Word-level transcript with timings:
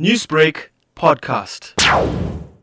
Newsbreak 0.00 0.70
podcast. 0.96 1.74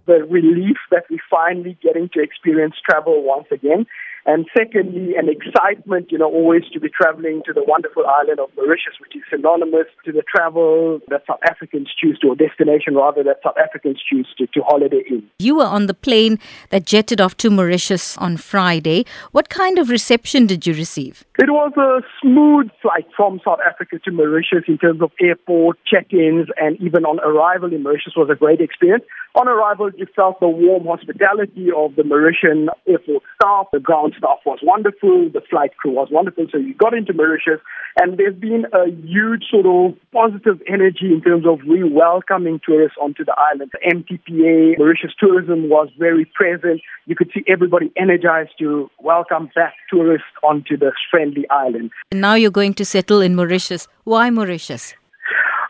The 0.06 0.26
relief 0.26 0.76
that 0.92 1.06
we're 1.10 1.18
finally 1.30 1.78
getting 1.82 2.10
to 2.10 2.22
experience 2.22 2.76
travel 2.86 3.24
once 3.24 3.46
again. 3.52 3.86
And 4.26 4.46
secondly, 4.56 5.16
an 5.16 5.30
excitement, 5.30 6.12
you 6.12 6.18
know, 6.18 6.30
always 6.30 6.64
to 6.74 6.80
be 6.80 6.90
traveling 6.90 7.42
to 7.46 7.54
the 7.54 7.64
wonderful 7.64 8.06
island 8.06 8.40
of 8.40 8.50
Mauritius, 8.56 8.96
which 9.00 9.16
is 9.16 9.24
synonymous 9.30 9.88
to 10.06 10.12
the 10.12 10.24
travel 10.24 11.00
that 11.10 11.24
South 11.28 11.40
Africans 11.50 11.90
choose 12.00 12.20
to, 12.20 12.28
or 12.28 12.36
destination 12.36 12.96
rather, 12.96 13.24
that 13.24 13.40
South 13.44 13.58
Africans 13.58 14.00
choose 14.08 14.28
to, 14.38 14.46
to 14.48 14.62
holiday 14.62 15.02
in. 15.10 15.28
You 15.40 15.56
were 15.56 15.66
on 15.66 15.88
the 15.88 15.94
plane 15.94 16.38
that 16.70 16.86
jetted 16.86 17.20
off 17.20 17.36
to 17.38 17.50
Mauritius 17.50 18.18
on 18.18 18.38
Friday. 18.38 19.06
What 19.32 19.50
kind 19.50 19.80
of 19.80 19.90
reception 19.90 20.46
did 20.46 20.68
you 20.68 20.74
receive? 20.74 21.26
It 21.40 21.50
was 21.50 21.74
a 21.78 22.06
smooth 22.22 22.70
flight 22.82 23.08
from 23.18 23.42
South 23.44 23.60
Africa 23.66 23.98
to 24.06 24.12
Mauritius 24.12 24.66
in 24.68 24.78
terms 24.78 25.02
of 25.02 25.12
airport 25.20 25.80
check-ins 25.86 26.48
and 26.58 26.80
even 26.80 27.06
on 27.06 27.20
arrival 27.22 27.74
in 27.74 27.82
Mauritius 27.82 28.14
was 28.16 28.30
a 28.30 28.36
great 28.36 28.62
experience. 28.62 29.04
On 29.34 29.48
arrival, 29.48 29.90
you 29.96 30.06
felt 30.14 30.40
the 30.42 30.48
warm 30.48 30.86
hospitality 30.86 31.70
of 31.76 31.96
the 31.96 32.04
Mauritian 32.04 32.68
airport 32.86 33.24
staff. 33.36 33.68
The 33.72 33.80
ground 33.80 34.11
staff 34.18 34.40
was 34.46 34.60
wonderful. 34.64 35.30
The 35.34 35.42
flight 35.50 35.76
crew 35.78 35.92
was 35.92 36.10
wonderful. 36.12 36.48
So 36.52 36.58
you 36.58 36.74
got 36.74 36.94
into 36.94 37.14
Mauritius, 37.14 37.60
and 38.00 38.18
there's 38.18 38.36
been 38.36 38.66
a 38.74 38.90
huge 39.06 39.46
sort 39.50 39.66
of 39.66 39.98
positive 40.12 40.62
energy 40.68 41.14
in 41.14 41.22
terms 41.22 41.46
of 41.46 41.60
re-welcoming 41.68 42.60
tourists 42.66 42.98
onto 43.02 43.26
the 43.26 43.36
island. 43.38 43.72
The 43.74 43.94
MTPA, 43.96 44.78
Mauritius 44.78 45.14
Tourism 45.20 45.70
was 45.70 45.90
very 45.98 46.26
present. 46.26 46.82
You 47.06 47.16
could 47.16 47.32
see 47.34 47.44
everybody 47.48 47.92
energized 47.98 48.52
to 48.60 48.90
welcome 49.00 49.50
back 49.56 49.74
tourists 49.90 50.28
onto 50.44 50.78
this 50.78 50.94
friendly 51.10 51.46
island. 51.50 51.92
And 52.12 52.22
now 52.22 52.36
you're 52.36 52.52
going 52.52 52.74
to 52.76 52.86
settle 52.86 53.22
in 53.22 53.36
Mauritius. 53.36 53.88
Why 54.04 54.30
Mauritius? 54.30 54.96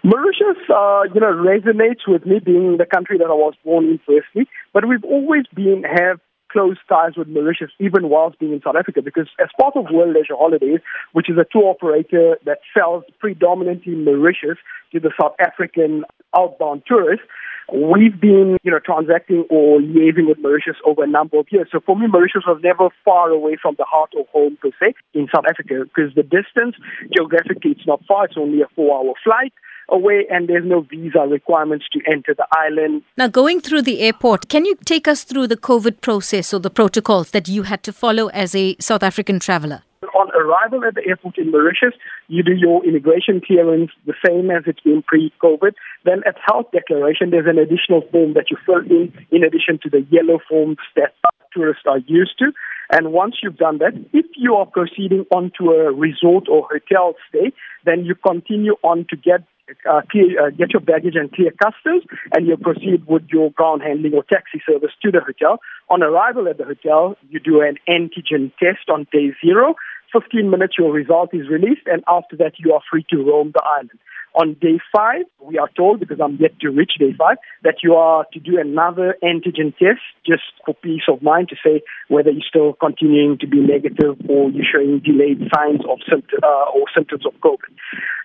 Mauritius, 0.03 0.57
uh, 0.67 1.03
you 1.13 1.21
know, 1.21 1.31
resonates 1.33 2.07
with 2.07 2.25
me 2.25 2.39
being 2.39 2.77
the 2.77 2.87
country 2.87 3.19
that 3.19 3.25
I 3.25 3.33
was 3.33 3.53
born 3.63 3.85
in 3.85 3.99
firstly, 3.99 4.47
but 4.73 4.87
we've 4.87 5.03
always 5.03 5.45
been, 5.53 5.83
have 5.83 6.19
close 6.51 6.77
ties 6.89 7.13
with 7.15 7.27
Mauritius 7.27 7.71
even 7.79 8.09
whilst 8.09 8.39
being 8.39 8.53
in 8.53 8.61
South 8.61 8.75
Africa 8.75 9.01
because 9.01 9.27
as 9.39 9.49
part 9.59 9.75
of 9.75 9.85
World 9.91 10.13
Leisure 10.15 10.35
Holidays, 10.37 10.79
which 11.13 11.29
is 11.29 11.37
a 11.37 11.45
tour 11.51 11.69
operator 11.69 12.37
that 12.45 12.59
sells 12.75 13.03
predominantly 13.19 13.95
Mauritius 13.95 14.57
to 14.91 14.99
the 14.99 15.11
South 15.19 15.35
African 15.39 16.03
outbound 16.35 16.83
tourists, 16.85 17.25
we've 17.71 18.19
been, 18.19 18.57
you 18.63 18.71
know, 18.71 18.79
transacting 18.79 19.45
or 19.49 19.79
liaising 19.79 20.27
with 20.27 20.39
Mauritius 20.39 20.77
over 20.85 21.03
a 21.03 21.07
number 21.07 21.39
of 21.39 21.47
years. 21.51 21.69
So 21.71 21.79
for 21.79 21.95
me, 21.95 22.07
Mauritius 22.07 22.43
was 22.45 22.59
never 22.63 22.89
far 23.05 23.29
away 23.29 23.57
from 23.61 23.75
the 23.77 23.85
heart 23.85 24.11
of 24.19 24.27
home 24.27 24.57
per 24.61 24.71
se 24.79 24.93
in 25.13 25.27
South 25.33 25.45
Africa 25.49 25.85
because 25.85 26.13
the 26.15 26.23
distance 26.23 26.75
geographically 27.15 27.71
it's 27.71 27.87
not 27.87 28.03
far; 28.05 28.25
it's 28.25 28.35
only 28.37 28.61
a 28.61 28.67
four-hour 28.75 29.13
flight 29.23 29.53
away 29.91 30.25
and 30.29 30.47
there's 30.47 30.65
no 30.65 30.81
visa 30.81 31.19
requirements 31.19 31.85
to 31.93 31.99
enter 32.09 32.33
the 32.33 32.47
island. 32.51 33.03
Now, 33.17 33.27
going 33.27 33.61
through 33.61 33.83
the 33.83 33.99
airport, 33.99 34.49
can 34.49 34.65
you 34.65 34.75
take 34.85 35.07
us 35.07 35.23
through 35.23 35.47
the 35.47 35.57
COVID 35.57 36.01
process 36.01 36.53
or 36.53 36.59
the 36.59 36.69
protocols 36.69 37.31
that 37.31 37.47
you 37.47 37.63
had 37.63 37.83
to 37.83 37.93
follow 37.93 38.27
as 38.27 38.55
a 38.55 38.75
South 38.79 39.03
African 39.03 39.39
traveler? 39.39 39.83
On 40.15 40.29
arrival 40.31 40.83
at 40.83 40.95
the 40.95 41.05
airport 41.07 41.37
in 41.37 41.51
Mauritius, 41.51 41.93
you 42.27 42.41
do 42.43 42.53
your 42.53 42.83
immigration 42.83 43.39
clearance 43.39 43.91
the 44.05 44.15
same 44.25 44.49
as 44.49 44.63
it's 44.65 44.79
been 44.81 45.03
pre-COVID. 45.03 45.73
Then 46.05 46.23
at 46.25 46.35
health 46.45 46.67
declaration, 46.71 47.29
there's 47.29 47.47
an 47.47 47.59
additional 47.59 48.01
form 48.11 48.33
that 48.33 48.49
you 48.49 48.57
fill 48.65 48.79
in 48.79 49.13
in 49.29 49.43
addition 49.43 49.79
to 49.83 49.89
the 49.89 50.01
yellow 50.09 50.39
forms 50.49 50.77
that 50.95 51.13
tourists 51.53 51.83
are 51.85 51.99
used 51.99 52.37
to. 52.39 52.51
And 52.91 53.13
once 53.13 53.35
you've 53.41 53.57
done 53.57 53.77
that, 53.77 53.93
if 54.11 54.25
you 54.35 54.55
are 54.55 54.65
proceeding 54.65 55.25
onto 55.31 55.71
a 55.71 55.93
resort 55.93 56.49
or 56.49 56.67
hotel 56.69 57.15
stay, 57.29 57.53
then 57.85 58.03
you 58.03 58.15
continue 58.15 58.75
on 58.83 59.05
to 59.09 59.15
get 59.15 59.41
uh, 59.89 60.01
clear, 60.11 60.47
uh, 60.47 60.49
get 60.49 60.73
your 60.73 60.81
baggage 60.81 61.15
and 61.15 61.31
clear 61.31 61.51
customs, 61.51 62.03
and 62.33 62.45
you 62.45 62.57
proceed 62.57 63.05
with 63.07 63.23
your 63.31 63.51
ground 63.51 63.81
handling 63.81 64.13
or 64.13 64.23
taxi 64.23 64.61
service 64.67 64.91
to 65.01 65.11
the 65.11 65.21
hotel. 65.21 65.59
On 65.89 66.03
arrival 66.03 66.47
at 66.47 66.57
the 66.57 66.65
hotel, 66.65 67.15
you 67.29 67.39
do 67.39 67.61
an 67.61 67.77
antigen 67.87 68.51
test 68.59 68.89
on 68.89 69.07
day 69.11 69.31
zero. 69.43 69.75
15 70.13 70.49
minutes, 70.49 70.75
your 70.77 70.91
result 70.91 71.29
is 71.33 71.49
released, 71.49 71.85
and 71.85 72.03
after 72.07 72.35
that, 72.37 72.53
you 72.57 72.73
are 72.73 72.81
free 72.89 73.05
to 73.09 73.17
roam 73.17 73.51
the 73.53 73.63
island. 73.63 73.99
On 74.33 74.55
day 74.61 74.79
five, 74.95 75.23
we 75.41 75.57
are 75.57 75.67
told, 75.75 75.99
because 75.99 76.19
I'm 76.23 76.37
yet 76.37 76.57
to 76.61 76.69
reach 76.69 76.93
day 76.97 77.13
five, 77.17 77.35
that 77.63 77.83
you 77.83 77.95
are 77.95 78.25
to 78.31 78.39
do 78.39 78.57
another 78.57 79.17
antigen 79.21 79.75
test 79.77 79.99
just 80.25 80.43
for 80.65 80.73
peace 80.73 81.03
of 81.09 81.21
mind 81.21 81.49
to 81.49 81.57
say 81.61 81.81
whether 82.07 82.31
you're 82.31 82.47
still 82.47 82.73
continuing 82.73 83.37
to 83.39 83.47
be 83.47 83.59
negative 83.59 84.15
or 84.29 84.49
you're 84.51 84.63
showing 84.71 84.99
delayed 84.99 85.39
signs 85.53 85.81
of 85.83 85.99
uh, 86.11 86.47
or 86.73 86.85
symptoms 86.95 87.25
of 87.25 87.33
COVID. 87.41 87.75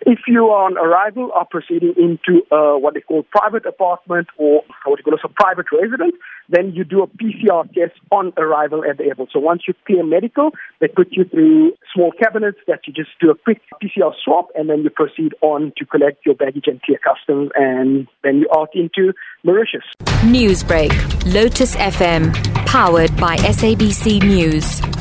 If 0.08 0.20
you 0.28 0.44
on 0.54 0.78
arrival 0.78 1.32
are 1.34 1.44
proceeding 1.44 1.92
into 1.98 2.46
uh, 2.54 2.78
what 2.78 2.94
they 2.94 3.00
call 3.00 3.24
private 3.24 3.66
apartment 3.66 4.28
or 4.38 4.62
what 4.84 5.00
you 5.00 5.02
call 5.02 5.14
a 5.14 5.28
private 5.28 5.66
residence, 5.72 6.14
then 6.48 6.70
you 6.74 6.84
do 6.84 7.02
a 7.02 7.08
PCR 7.08 7.66
test 7.74 7.98
on 8.12 8.32
arrival 8.36 8.84
at 8.88 8.98
the 8.98 9.04
airport. 9.04 9.30
So 9.32 9.40
once 9.40 9.62
you 9.66 9.74
clear 9.84 10.04
medical, 10.04 10.52
they 10.80 10.86
put 10.86 11.08
you 11.10 11.24
through 11.24 11.72
small 11.92 12.12
cabinets 12.12 12.58
that 12.68 12.86
you 12.86 12.92
just 12.92 13.10
do 13.20 13.30
a 13.30 13.34
quick 13.34 13.60
PCR 13.82 14.12
swab 14.22 14.44
and 14.54 14.70
then 14.70 14.84
you 14.84 14.90
proceed 14.90 15.32
on 15.40 15.72
to 15.76 15.84
collect 15.84 16.24
your 16.24 16.36
baggage 16.36 16.68
and 16.68 16.80
clear 16.82 16.98
customs 17.02 17.50
and 17.56 18.06
then 18.22 18.38
you're 18.38 18.56
out 18.56 18.70
into 18.74 19.12
Mauritius. 19.42 19.82
Newsbreak, 20.22 21.34
Lotus 21.34 21.74
FM, 21.74 22.32
powered 22.64 23.16
by 23.16 23.38
SABC 23.38 24.22
News. 24.22 24.95